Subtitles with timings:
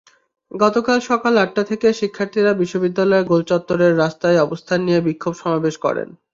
[0.51, 6.09] গতকাল সকাল আটটা থেকে শিক্ষার্থীরা বিশ্ববিদ্যালয়ের গোলচত্বরের রাস্তায় অবস্থান নিয়ে বিক্ষোভ সমাবেশ করেন।